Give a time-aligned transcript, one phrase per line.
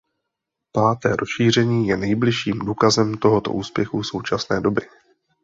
[0.71, 4.81] Páté rozšíření je nejbližším důkazem tohoto úspěchu současné doby.